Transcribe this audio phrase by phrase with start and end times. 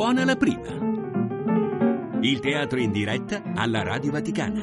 [0.00, 0.66] buona la prima.
[2.22, 4.58] Il teatro in diretta alla Radio Vaticana.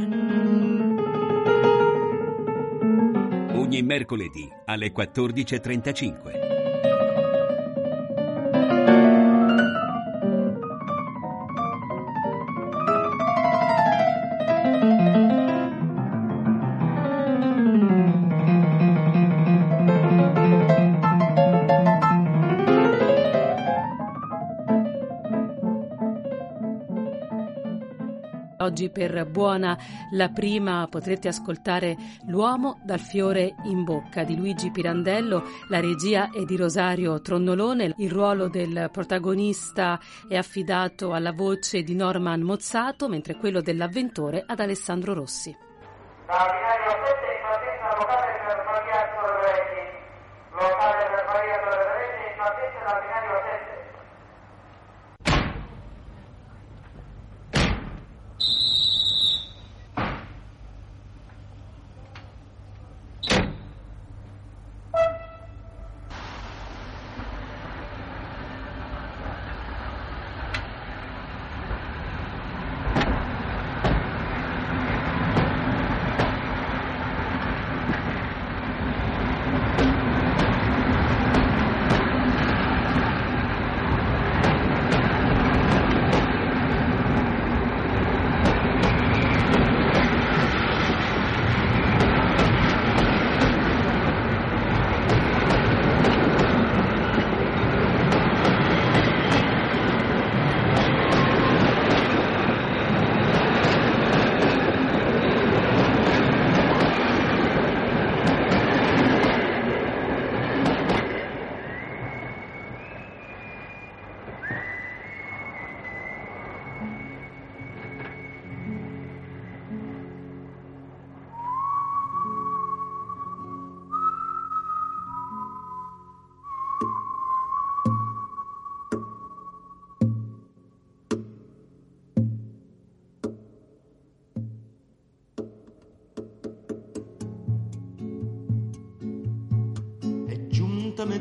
[3.54, 6.47] Ogni mercoledì alle 14.35.
[28.78, 29.76] Oggi per buona
[30.12, 36.44] la prima potrete ascoltare L'uomo dal fiore in bocca di Luigi Pirandello, la regia è
[36.44, 40.00] di Rosario Tronnolone, il ruolo del protagonista
[40.30, 45.58] è affidato alla voce di Norman Mozzato, mentre quello dell'avventore ad Alessandro Rossi.
[46.28, 48.37] Da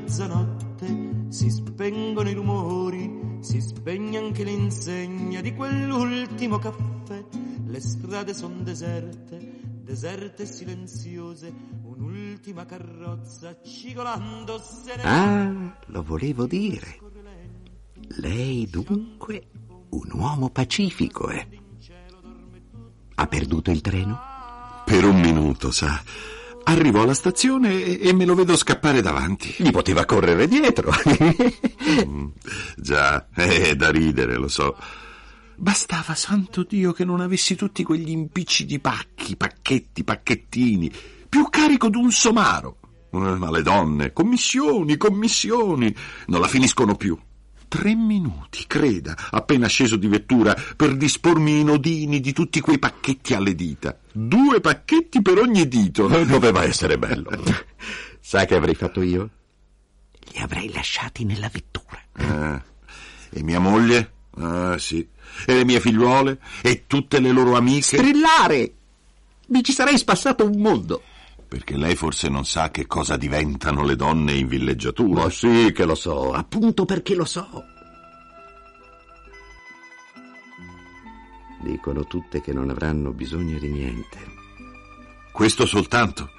[0.07, 7.25] mezzanotte, si spengono i rumori, si spegne anche l'insegna di quell'ultimo caffè.
[7.67, 11.53] Le strade sono deserte, deserte e silenziose,
[11.83, 17.01] un'ultima carrozza cigolando se ne Ah, lo volevo dire.
[18.19, 19.49] Lei dunque
[19.89, 21.49] un uomo pacifico, eh?
[23.17, 24.17] Ha perduto il treno?
[24.85, 26.01] Per un minuto, sa.
[26.69, 29.55] Arrivo alla stazione e, me lo vedo scappare davanti.
[29.59, 30.93] Gli poteva correre dietro.
[31.87, 32.27] Mm,
[32.77, 34.77] Già, è da ridere, lo so.
[35.55, 40.91] Bastava, santo Dio, che non avessi tutti quegli impicci di pacchi, pacchetti, pacchettini,
[41.29, 42.79] più carico d'un somaro.
[43.13, 45.95] Eh, Ma le donne, commissioni, commissioni,
[46.27, 47.17] non la finiscono più.
[47.69, 53.35] Tre minuti, creda, appena sceso di vettura, per dispormi i nodini di tutti quei pacchetti
[53.35, 53.99] alle dita.
[54.13, 56.07] Due pacchetti per ogni dito.
[56.25, 57.31] Doveva essere bello.
[58.21, 59.31] Sa che avrei fatto io?
[60.33, 62.01] Li avrei lasciati nella vettura.
[62.17, 64.13] Eh, e mia moglie?
[64.39, 65.07] Ah, sì.
[65.47, 66.39] E le mie figliuole?
[66.63, 67.99] E tutte le loro amiche?
[67.99, 68.73] Strillare!
[69.49, 71.03] Mi ci sarei spassato un mondo.
[71.49, 75.25] Perché lei forse non sa che cosa diventano le donne in villeggiatura.
[75.25, 77.65] Ma sì che lo so, appunto perché lo so.
[81.63, 84.19] Dicono tutte che non avranno bisogno di niente.
[85.33, 86.31] Questo soltanto.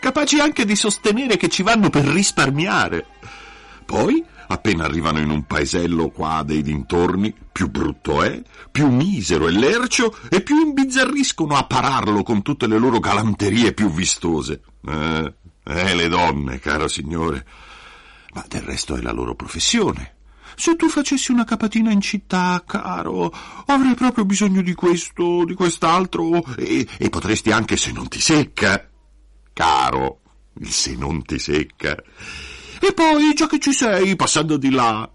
[0.00, 3.06] Capaci anche di sostenere che ci vanno per risparmiare.
[3.88, 9.50] Poi, appena arrivano in un paesello qua dei dintorni, più brutto è, più misero è
[9.50, 14.60] lercio e più imbizzarriscono a pararlo con tutte le loro galanterie più vistose.
[14.86, 17.46] Eh, eh, le donne, caro signore.
[18.34, 20.16] Ma del resto è la loro professione.
[20.54, 23.32] Se tu facessi una capatina in città, caro,
[23.64, 28.86] avrei proprio bisogno di questo, di quest'altro, e, e potresti anche se non ti secca.
[29.54, 30.20] Caro,
[30.58, 31.96] il se non ti secca.
[32.80, 35.10] E poi, già che ci sei, passando di là.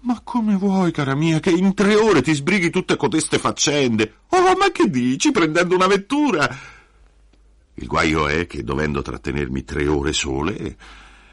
[0.00, 4.18] Ma come vuoi, cara mia, che in tre ore ti sbrighi tutte codeste faccende?
[4.28, 6.48] Oh, ma che dici, prendendo una vettura?
[7.74, 10.76] Il guaio è che, dovendo trattenermi tre ore sole,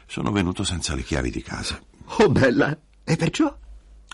[0.06, 1.80] sono venuto senza le chiavi di casa.
[2.18, 2.76] Oh, bella!
[3.04, 3.56] E perciò?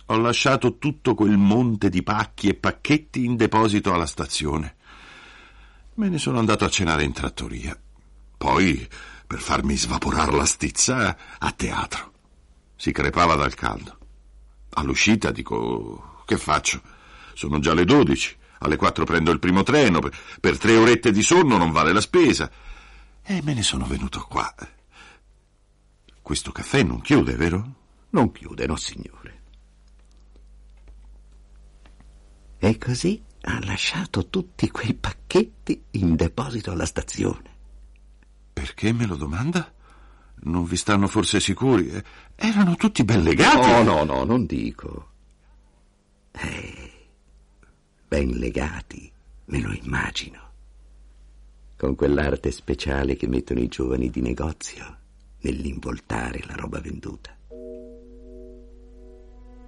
[0.07, 4.77] Ho lasciato tutto quel monte di pacchi e pacchetti in deposito alla stazione.
[5.95, 7.79] Me ne sono andato a cenare in trattoria.
[8.37, 8.89] Poi,
[9.31, 12.13] per farmi svaporar la stizza, a teatro.
[12.75, 13.97] Si crepava dal caldo.
[14.71, 16.83] All'uscita dico, che faccio?
[17.35, 18.37] Sono già le dodici.
[18.59, 20.01] Alle quattro prendo il primo treno.
[20.41, 22.51] Per tre orette di sonno non vale la spesa.
[23.23, 24.53] E me ne sono venuto qua.
[26.21, 27.75] Questo caffè non chiude, vero?
[28.11, 29.43] Non chiude, no, signore.
[32.59, 37.50] E così ha lasciato tutti quei pacchetti in deposito alla stazione.
[38.61, 39.73] Perché me lo domanda?
[40.43, 41.89] Non vi stanno forse sicuri?
[41.89, 42.05] Eh,
[42.37, 43.71] Erano tutti ben legati.
[43.71, 45.09] No, no, no, non dico.
[46.33, 46.93] Eh,
[48.07, 49.11] ben legati,
[49.47, 50.51] me lo immagino.
[51.75, 54.99] Con quell'arte speciale che mettono i giovani di negozio
[55.41, 57.35] nell'involtare la roba venduta.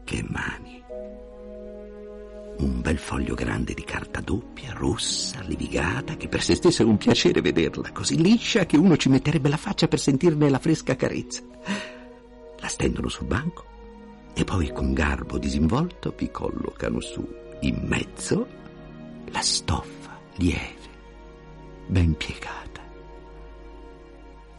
[0.04, 0.81] Che mani.
[2.58, 6.96] Un bel foglio grande di carta doppia, rossa, levigata, che per se stessa è un
[6.96, 11.42] piacere vederla, così liscia che uno ci metterebbe la faccia per sentirne la fresca carezza.
[12.60, 13.64] La stendono sul banco
[14.34, 17.26] e poi con garbo disinvolto vi collocano su,
[17.60, 18.46] in mezzo,
[19.30, 20.90] la stoffa lieve,
[21.88, 22.60] ben piegata.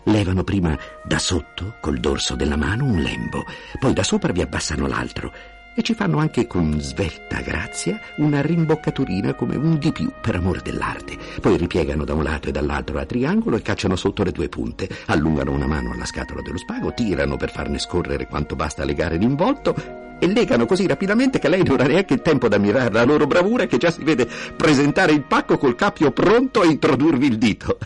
[0.05, 3.45] Levano prima da sotto, col dorso della mano, un lembo,
[3.79, 5.31] poi da sopra vi abbassano l'altro
[5.75, 10.61] e ci fanno anche con svelta grazia una rimboccaturina come un di più per amore
[10.63, 11.17] dell'arte.
[11.41, 14.89] Poi ripiegano da un lato e dall'altro a triangolo e cacciano sotto le due punte,
[15.07, 19.75] allungano una mano alla scatola dello spago, tirano per farne scorrere quanto basta legare l'involto
[20.19, 23.27] e legano così rapidamente che lei non ha neanche il tempo da ammirare la loro
[23.27, 24.25] bravura che già si vede
[24.55, 27.77] presentare il pacco col cappio pronto a introdurvi il dito.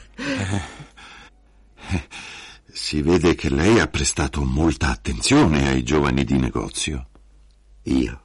[2.72, 7.08] Si vede che lei ha prestato molta attenzione ai giovani di negozio.
[7.88, 8.22] Io,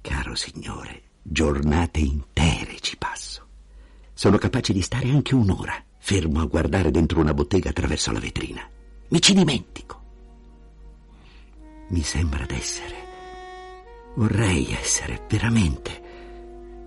[0.00, 3.46] caro signore, giornate intere ci passo.
[4.12, 8.68] Sono capace di stare anche un'ora fermo a guardare dentro una bottega attraverso la vetrina.
[9.08, 10.00] Mi ci dimentico.
[11.90, 12.96] Mi sembra d'essere,
[14.16, 16.02] vorrei essere veramente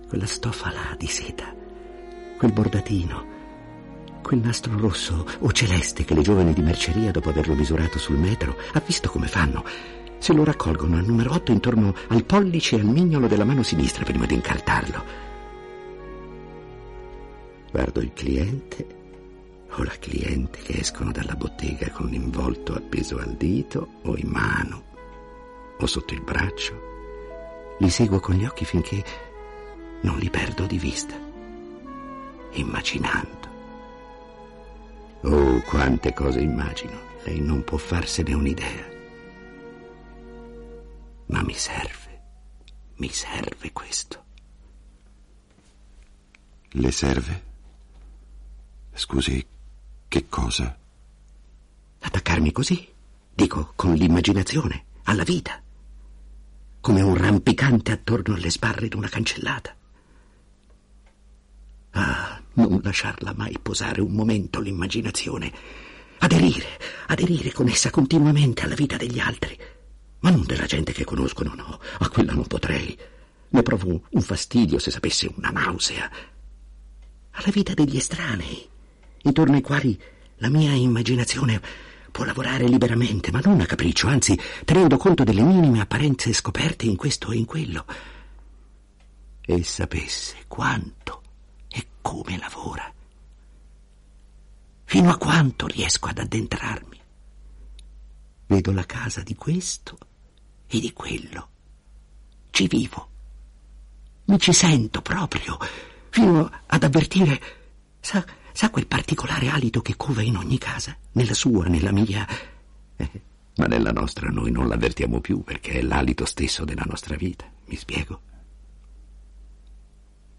[0.08, 1.54] quella stoffa là di seta,
[2.36, 3.26] quel bordatino,
[4.20, 8.54] quel nastro rosso o celeste che le giovani di merceria, dopo averlo misurato sul metro,
[8.74, 9.64] ha visto come fanno
[10.26, 14.02] se lo raccolgono al numero 8 intorno al pollice e al mignolo della mano sinistra
[14.02, 15.04] prima di incartarlo.
[17.70, 18.86] Guardo il cliente
[19.70, 24.82] o la cliente che escono dalla bottega con l'involto appeso al dito o in mano
[25.78, 26.74] o sotto il braccio.
[27.78, 29.04] Li seguo con gli occhi finché
[30.00, 31.14] non li perdo di vista,
[32.50, 33.48] immaginando.
[35.20, 36.98] Oh, quante cose immagino.
[37.22, 38.94] Lei non può farsene un'idea
[41.56, 42.22] mi serve,
[42.96, 44.24] mi serve questo.
[46.72, 47.42] Le serve?
[48.92, 49.46] Scusi,
[50.06, 50.78] che cosa?
[52.00, 52.86] Attaccarmi così,
[53.34, 55.62] dico, con l'immaginazione, alla vita,
[56.82, 59.74] come un rampicante attorno alle sbarre d'una cancellata.
[61.92, 65.50] Ah, non lasciarla mai posare un momento l'immaginazione,
[66.18, 69.58] aderire, aderire con essa continuamente alla vita degli altri
[70.26, 71.78] ma non della gente che conoscono, no.
[71.98, 72.98] A quella non potrei.
[73.50, 76.10] Ne provo un fastidio se sapesse una nausea.
[77.30, 78.68] Alla vita degli estranei,
[79.22, 79.96] intorno ai quali
[80.38, 81.62] la mia immaginazione
[82.10, 86.96] può lavorare liberamente, ma non a capriccio, anzi tenendo conto delle minime apparenze scoperte in
[86.96, 87.86] questo e in quello.
[89.42, 91.22] E sapesse quanto
[91.68, 92.92] e come lavora.
[94.82, 97.00] Fino a quanto riesco ad addentrarmi.
[98.48, 99.96] Vedo la casa di questo
[100.66, 101.48] e di quello.
[102.50, 103.08] Ci vivo.
[104.24, 105.58] Mi ci sento proprio,
[106.10, 107.40] fino ad avvertire,
[108.00, 112.26] sa, sa quel particolare alito che cova in ogni casa, nella sua, nella mia.
[112.96, 113.10] Eh,
[113.56, 117.76] ma nella nostra noi non l'avvertiamo più perché è l'alito stesso della nostra vita, mi
[117.76, 118.20] spiego?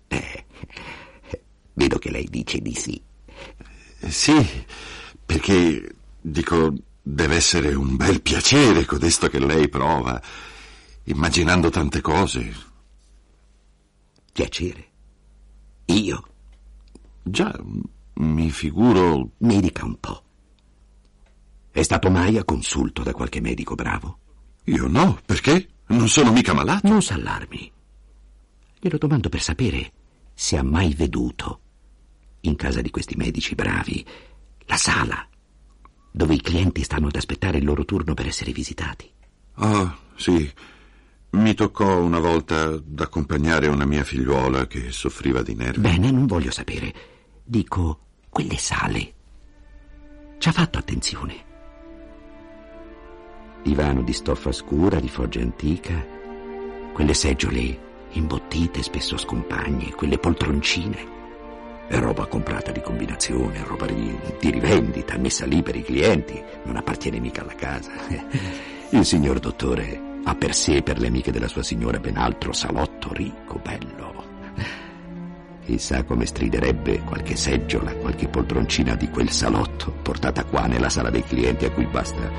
[0.07, 0.45] Eh,
[1.73, 3.01] vedo che lei dice di sì.
[3.99, 4.65] Sì,
[5.25, 6.73] perché dico,
[7.09, 10.21] Deve essere un bel piacere codesto che lei prova,
[11.05, 12.53] immaginando tante cose.
[14.33, 14.87] Piacere?
[15.85, 16.27] Io?
[17.23, 17.57] Già,
[18.15, 19.31] mi figuro.
[19.37, 20.21] Mi dica un po'.
[21.71, 24.19] È stato mai a consulto da qualche medico bravo?
[24.65, 25.65] Io no, perché?
[25.87, 26.89] Non sono mica malato.
[26.89, 27.71] Non s'allarmi.
[28.79, 29.93] Glielo domando per sapere
[30.33, 31.61] se ha mai veduto,
[32.41, 34.05] in casa di questi medici bravi,
[34.65, 35.25] la sala
[36.17, 39.09] dove i clienti stanno ad aspettare il loro turno per essere visitati.
[39.53, 40.51] Ah, sì.
[41.29, 45.79] Mi toccò una volta d'accompagnare una mia figliuola che soffriva di nervi.
[45.79, 46.93] Bene, non voglio sapere.
[47.43, 49.13] Dico, quelle sale.
[50.39, 51.45] Ci ha fatto attenzione.
[53.63, 55.93] divano di stoffa scura, di foggia antica,
[56.93, 61.16] quelle seggiole imbottite, spesso scompagne, quelle poltroncine.
[61.89, 67.19] Roba comprata di combinazione, roba di, di rivendita, messa lì per i clienti, non appartiene
[67.19, 67.91] mica alla casa.
[68.89, 72.51] Il signor dottore ha per sé e per le amiche della sua signora ben altro
[72.51, 74.07] salotto ricco, bello.
[75.67, 81.23] Chissà come striderebbe qualche seggiola, qualche poltroncina di quel salotto, portata qua nella sala dei
[81.23, 82.31] clienti a cui basta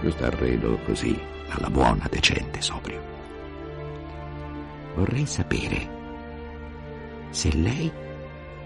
[0.00, 1.18] questo arredo così,
[1.48, 3.00] alla buona, decente, sobrio.
[4.94, 5.96] Vorrei sapere
[7.30, 7.90] se lei,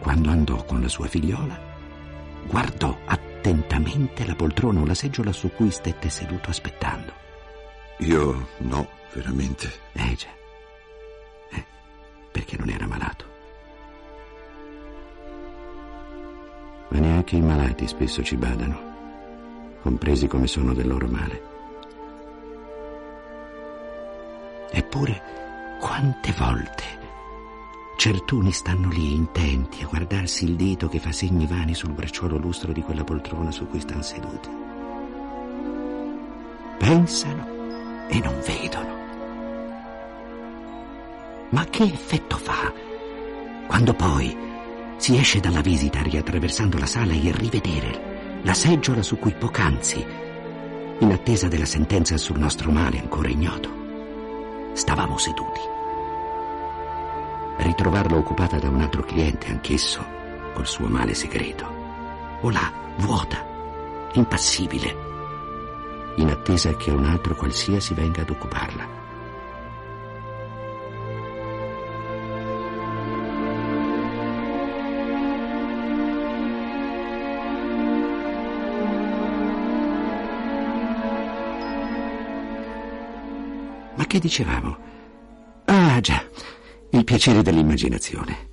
[0.03, 1.57] quando andò con la sua figliola,
[2.45, 7.13] guardò attentamente la poltrona o la seggiola su cui stette seduto aspettando.
[7.99, 9.71] Io no, veramente.
[9.93, 10.29] Eh già.
[11.51, 11.65] Eh,
[12.33, 13.31] perché non era malato.
[16.89, 21.51] Ma neanche i malati spesso ci badano, compresi come sono del loro male.
[24.73, 25.23] Eppure,
[25.79, 27.02] quante volte
[28.03, 32.73] certuni stanno lì intenti a guardarsi il dito che fa segni vani sul bracciolo lustro
[32.73, 34.49] di quella poltrona su cui stanno seduti.
[36.79, 38.97] Pensano e non vedono.
[41.51, 42.73] Ma che effetto fa
[43.69, 44.37] quando poi
[44.97, 50.05] si esce dalla visita riattraversando la sala e rivedere la seggiola su cui poc'anzi,
[50.99, 53.71] in attesa della sentenza sul nostro male ancora ignoto,
[54.73, 55.61] stavamo seduti.
[57.63, 60.05] Ritrovarla occupata da un altro cliente, anch'esso
[60.53, 61.65] col suo male segreto,
[62.41, 63.47] o là, vuota,
[64.15, 64.97] impassibile,
[66.17, 69.01] in attesa che un altro qualsiasi venga ad occuparla.
[83.95, 84.77] Ma che dicevamo?
[85.67, 86.23] Ah, già,
[86.93, 88.51] il piacere dell'immaginazione.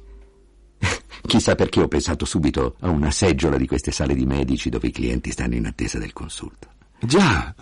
[1.22, 4.92] Chissà perché ho pensato subito a una seggiola di queste sale di medici dove i
[4.92, 6.70] clienti stanno in attesa del consulto.
[7.00, 7.54] Già,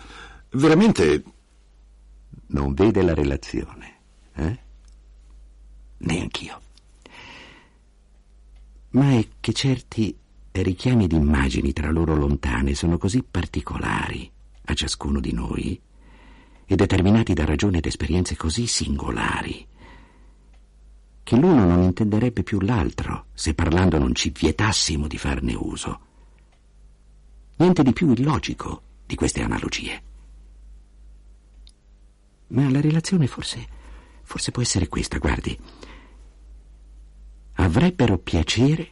[0.50, 1.22] veramente.
[2.50, 3.96] Non vede la relazione,
[4.34, 4.58] eh?
[5.98, 6.60] Neanch'io.
[8.90, 10.16] Ma è che certi
[10.52, 14.30] richiami di immagini tra loro lontane sono così particolari
[14.64, 15.78] a ciascuno di noi
[16.64, 19.66] e determinati da ragioni ed esperienze così singolari
[21.28, 26.00] che l'uno non intenderebbe più l'altro se parlando non ci vietassimo di farne uso.
[27.56, 30.02] Niente di più illogico di queste analogie.
[32.46, 33.66] Ma la relazione forse,
[34.22, 35.54] forse può essere questa, guardi.
[37.56, 38.88] Avrebbero piacere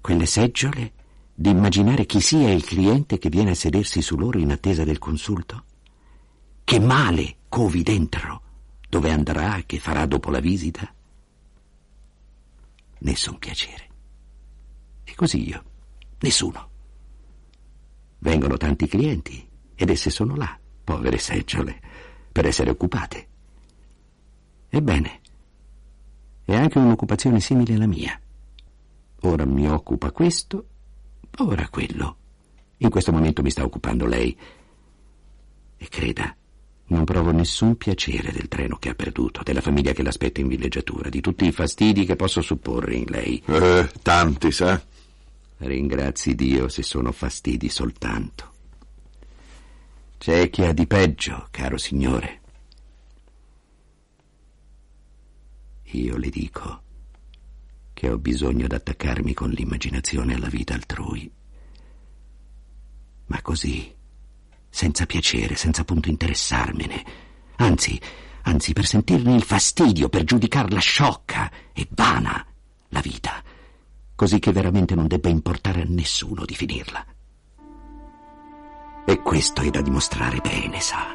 [0.00, 0.92] quelle seggiole
[1.34, 4.96] di immaginare chi sia il cliente che viene a sedersi su loro in attesa del
[4.98, 5.64] consulto?
[6.64, 8.40] Che male covi dentro?
[8.88, 9.62] Dove andrà?
[9.66, 10.90] Che farà dopo la visita?
[13.06, 13.88] Nessun piacere.
[15.04, 15.62] E così io,
[16.18, 16.70] nessuno.
[18.18, 21.80] Vengono tanti clienti ed esse sono là, povere seggiole,
[22.32, 23.28] per essere occupate.
[24.68, 25.20] Ebbene,
[26.44, 28.20] è anche un'occupazione simile alla mia.
[29.20, 30.66] Ora mi occupa questo,
[31.38, 32.16] ora quello.
[32.78, 34.36] In questo momento mi sta occupando lei.
[35.76, 36.36] E creda,
[36.88, 41.08] non provo nessun piacere del treno che ha perduto, della famiglia che l'aspetta in villeggiatura,
[41.08, 43.42] di tutti i fastidi che posso supporre in lei.
[43.46, 44.80] Eh, tanti, sa?
[45.58, 48.52] Ringrazi Dio se sono fastidi soltanto.
[50.18, 52.40] C'è chi ha di peggio, caro signore.
[55.90, 56.82] Io le dico
[57.94, 61.30] che ho bisogno d'attaccarmi con l'immaginazione alla vita altrui.
[63.26, 63.94] Ma così,
[64.76, 67.02] senza piacere, senza appunto interessarmene.
[67.56, 67.98] Anzi,
[68.42, 72.44] anzi, per sentirne il fastidio, per giudicarla sciocca e vana
[72.90, 73.42] la vita,
[74.14, 77.06] così che veramente non debba importare a nessuno di finirla.
[79.06, 81.06] E questo è da dimostrare bene, sa,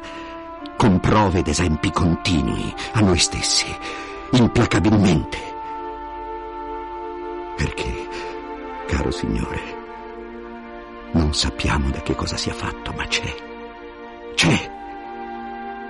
[0.76, 3.72] con prove ed esempi continui a noi stessi,
[4.32, 5.38] implacabilmente.
[7.56, 8.08] Perché,
[8.88, 9.60] caro signore,
[11.12, 13.50] non sappiamo da che cosa sia fatto, ma c'è.
[14.34, 14.70] C'è.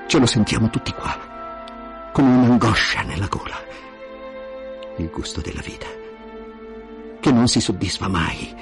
[0.06, 3.56] Ce lo sentiamo tutti qua, come un'angoscia nella gola.
[4.96, 5.87] Il gusto della vita,
[7.20, 8.54] che non si soddisfa mai,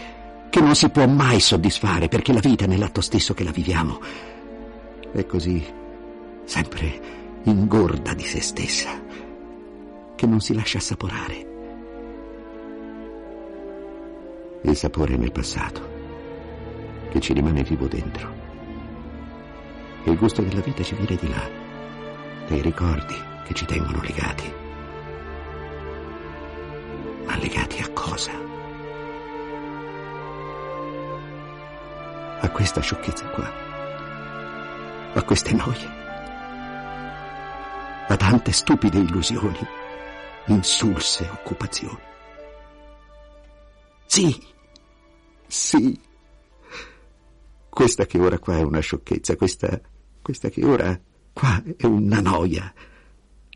[0.49, 4.00] che non si può mai soddisfare, perché la vita nell'atto stesso che la viviamo.
[5.12, 5.64] È così,
[6.44, 7.00] sempre
[7.42, 8.90] ingorda di se stessa,
[10.14, 11.49] che non si lascia assaporare.
[14.62, 15.88] Il sapore nel passato,
[17.10, 18.39] che ci rimane vivo dentro
[20.04, 21.49] il gusto della vita ci viene di là,
[22.47, 23.14] dai ricordi
[23.45, 24.52] che ci tengono legati.
[27.26, 28.33] Ma legati a cosa?
[32.40, 33.52] A questa sciocchezza qua,
[35.12, 35.88] a queste noie,
[38.09, 39.66] a tante stupide illusioni,
[40.47, 42.09] insulse occupazioni.
[44.07, 44.42] Sì,
[45.47, 46.00] sì,
[47.70, 49.80] questa che ora qua è una sciocchezza, questa,
[50.20, 51.00] questa che ora
[51.32, 52.72] qua è una noia.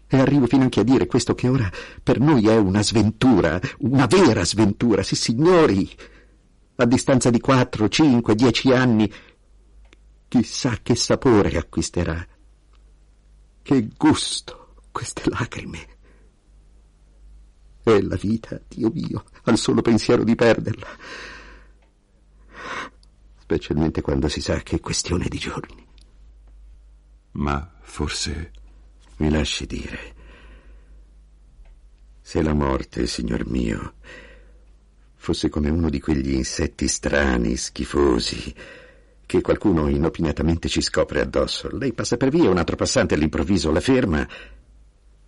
[0.06, 1.71] E arrivo fino anche a dire questo che ora
[2.02, 5.90] per noi è una sventura, una vera sventura, sì signori.
[6.76, 9.12] A distanza di quattro, cinque, dieci anni,
[10.28, 12.25] chissà che sapore acquisterà.
[13.62, 15.88] Che gusto queste lacrime.
[17.83, 20.87] E la vita, Dio mio, al solo pensiero di perderla
[23.45, 25.87] specialmente quando si sa che è questione di giorni.
[27.33, 28.63] Ma forse...
[29.17, 30.15] Mi lasci dire,
[32.21, 33.95] se la morte, signor mio,
[35.15, 38.53] fosse come uno di quegli insetti strani, schifosi,
[39.25, 43.81] che qualcuno inopinatamente ci scopre addosso, lei passa per via, un altro passante all'improvviso la
[43.81, 44.29] ferma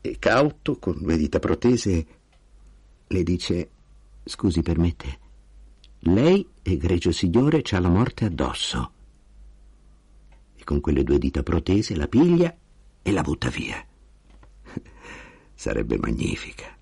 [0.00, 2.06] e cauto, con due dita protese,
[3.06, 3.70] le dice,
[4.24, 5.18] scusi, permette,
[6.06, 8.92] lei, egregio signore, c'ha la morte addosso.
[10.54, 12.56] E con quelle due dita protese la piglia
[13.02, 13.84] e la butta via.
[15.54, 16.76] Sarebbe magnifica.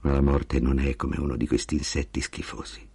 [0.00, 2.88] Ma la morte non è come uno di questi insetti schifosi.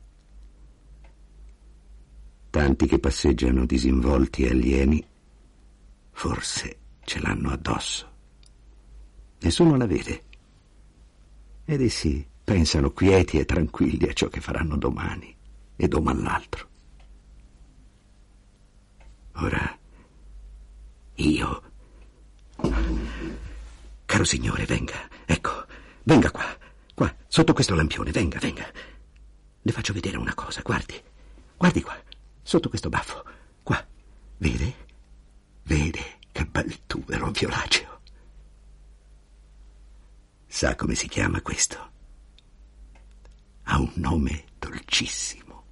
[2.49, 5.05] Tanti che passeggiano disinvolti e alieni,
[6.11, 8.09] forse ce l'hanno addosso.
[9.39, 10.23] Nessuno la vede.
[11.65, 15.35] Ed essi pensano quieti e tranquilli a ciò che faranno domani
[15.75, 16.69] e domani l'altro.
[19.33, 19.77] Ora,
[21.15, 21.63] io...
[24.05, 25.65] Caro signore, venga, ecco,
[26.03, 26.45] venga qua,
[26.93, 28.69] qua, sotto questo lampione, venga, venga.
[29.61, 31.01] Le faccio vedere una cosa, guardi,
[31.57, 31.97] guardi qua,
[32.41, 33.23] sotto questo baffo,
[33.63, 33.83] qua,
[34.37, 34.75] vede?
[35.63, 38.01] Vede che bel tubero violaceo.
[40.47, 41.90] Sa come si chiama questo?
[43.63, 45.65] Ha un nome dolcissimo,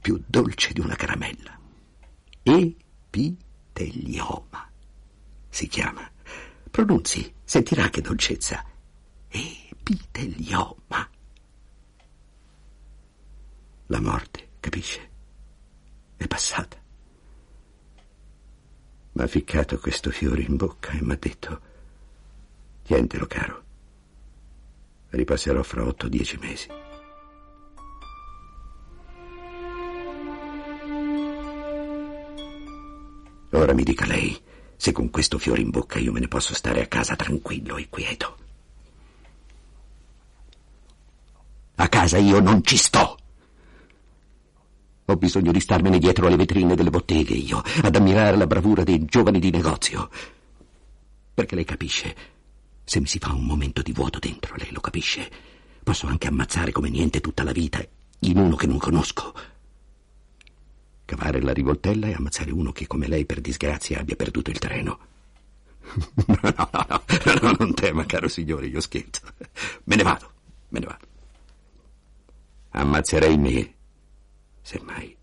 [0.00, 1.58] più dolce di una caramella.
[2.42, 3.60] Epitelioma
[5.48, 6.08] si chiama.
[6.70, 8.64] Pronunzi, sentirà che dolcezza.
[9.28, 11.08] Epitelioma.
[13.86, 15.10] La morte, capisce?
[16.16, 16.78] È passata.
[19.12, 21.60] Mi ha ficcato questo fiore in bocca e mi ha detto,
[22.84, 23.64] tientelo caro
[25.10, 26.68] Ripasserò fra otto o dieci mesi.
[33.52, 34.40] Ora mi dica lei
[34.80, 37.88] se con questo fiore in bocca io me ne posso stare a casa tranquillo e
[37.90, 38.36] quieto.
[41.74, 43.18] A casa io non ci sto.
[45.04, 49.04] Ho bisogno di starmene dietro alle vetrine delle botteghe io, ad ammirare la bravura dei
[49.04, 50.08] giovani di negozio.
[51.34, 52.14] Perché lei capisce,
[52.90, 55.30] se mi si fa un momento di vuoto dentro, lei lo capisce?
[55.80, 57.80] Posso anche ammazzare come niente tutta la vita
[58.18, 59.32] in uno che non conosco.
[61.04, 64.98] Cavare la rivoltella e ammazzare uno che come lei per disgrazia abbia perduto il treno.
[66.26, 69.20] No, no, no, no, non tema, caro signore, io scherzo.
[69.84, 70.32] Me ne vado,
[70.70, 71.06] me ne vado.
[72.70, 73.74] Ammazzerei me,
[74.62, 75.16] semmai.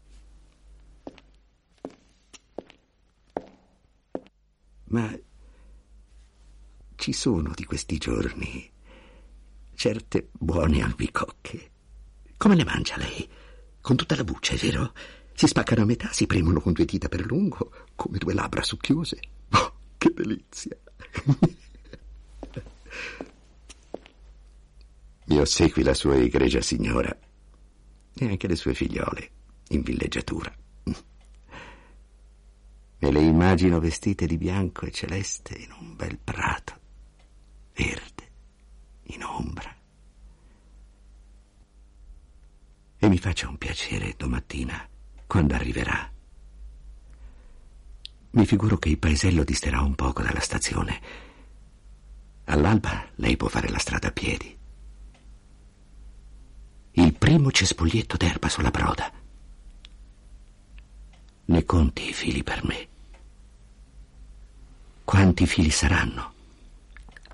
[4.86, 5.14] Ma
[6.98, 8.70] ci sono di questi giorni
[9.78, 11.70] certe buone albicocche.
[12.36, 13.30] Come le mangia lei?
[13.80, 14.92] Con tutta la buccia, è vero?
[15.34, 19.20] Si spaccano a metà, si premono con due dita per lungo, come due labbra succhiose.
[19.52, 20.76] Oh, che delizia!
[25.26, 27.16] Mi ossequi la sua egregia signora
[28.16, 29.30] e anche le sue figliole
[29.70, 30.52] in villeggiatura.
[33.00, 36.86] Me le immagino vestite di bianco e celeste in un bel prato
[37.78, 38.32] verde,
[39.04, 39.76] in ombra.
[42.98, 44.88] E mi faccia un piacere domattina,
[45.28, 46.12] quando arriverà.
[48.32, 51.02] Mi figuro che il paesello disterà un poco dalla stazione.
[52.46, 54.56] All'alba lei può fare la strada a piedi.
[56.94, 59.12] Il primo cespuglietto d'erba sulla broda.
[61.46, 62.88] Ne conti i fili per me.
[65.04, 66.34] Quanti fili saranno?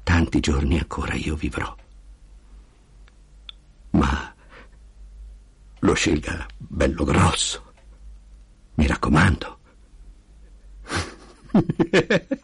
[0.03, 1.75] Tanti giorni ancora io vivrò.
[3.91, 4.33] Ma
[5.79, 7.73] lo scelga bello grosso.
[8.75, 9.59] Mi raccomando.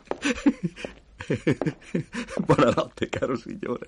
[2.45, 3.87] Buonanotte, caro signore.